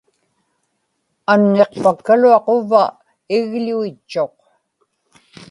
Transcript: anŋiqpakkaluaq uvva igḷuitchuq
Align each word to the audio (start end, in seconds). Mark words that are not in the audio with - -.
anŋiqpakkaluaq 1.31 2.45
uvva 2.55 2.83
igḷuitchuq 3.35 4.37